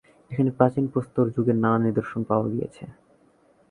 এখানে 0.31 0.51
প্রাচীন 0.57 0.85
প্রস্তর 0.93 1.25
যুগের 1.35 1.57
নানা 1.63 1.79
নিদর্শন 1.85 2.21
পাওয়া 2.29 2.47
গিয়েছে। 2.53 2.83